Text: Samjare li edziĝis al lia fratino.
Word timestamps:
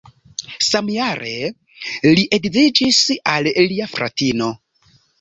Samjare 0.67 1.33
li 2.15 2.25
edziĝis 2.39 3.01
al 3.37 3.55
lia 3.71 3.93
fratino. 3.97 4.53